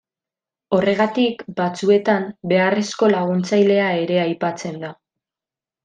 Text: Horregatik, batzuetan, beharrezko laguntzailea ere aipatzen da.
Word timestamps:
Horregatik, 0.77 1.43
batzuetan, 1.59 2.27
beharrezko 2.53 3.13
laguntzailea 3.17 3.93
ere 4.07 4.19
aipatzen 4.27 4.85
da. 4.89 4.95